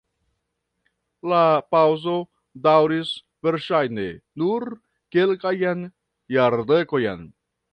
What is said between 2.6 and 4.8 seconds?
daŭris verŝajne nur